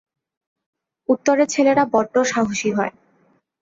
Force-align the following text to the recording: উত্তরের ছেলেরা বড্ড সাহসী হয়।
উত্তরের 1.09 1.47
ছেলেরা 1.47 1.83
বড্ড 1.93 2.15
সাহসী 2.31 2.69
হয়। 2.77 2.93